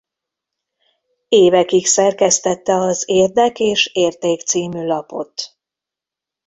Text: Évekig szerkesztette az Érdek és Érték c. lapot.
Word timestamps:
Évekig 1.29 1.85
szerkesztette 1.85 2.73
az 2.75 3.03
Érdek 3.05 3.59
és 3.59 3.85
Érték 3.93 4.41
c. 4.41 4.53
lapot. 4.71 5.57